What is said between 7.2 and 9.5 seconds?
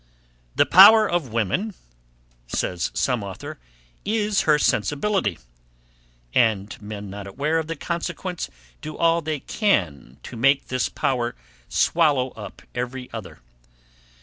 aware of the consequence, do all they